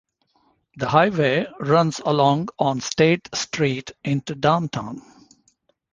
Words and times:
The 0.77 0.89
highway 0.89 1.45
runs 1.59 1.99
along 2.03 2.47
on 2.57 2.81
State 2.81 3.29
Street 3.35 3.91
into 4.03 4.33
downtown. 4.33 5.03